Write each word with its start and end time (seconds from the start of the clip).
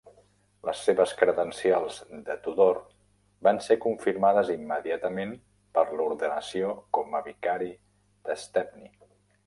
Les 0.67 0.79
seves 0.85 1.11
credencials 1.19 1.99
de 2.29 2.37
Tudor 2.47 2.79
van 3.49 3.61
ser 3.67 3.79
confirmades 3.85 4.51
immediatament 4.57 5.37
per 5.79 5.87
l'ordenació 6.01 6.75
com 6.99 7.19
a 7.21 7.25
vicari 7.33 7.73
de 8.31 8.43
Stepney. 8.49 8.95